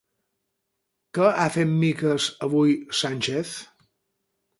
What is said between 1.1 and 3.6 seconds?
Què ha fet miques avui Sánchez?